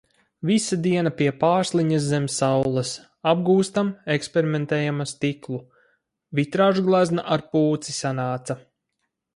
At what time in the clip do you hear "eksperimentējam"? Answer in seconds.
4.17-5.05